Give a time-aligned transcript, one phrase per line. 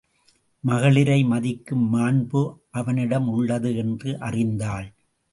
[0.63, 2.41] மகளிரை மதிக்கும் மாண்பு
[2.71, 4.87] அவனிடம் உள்ளது என்று அறிந்தாள்.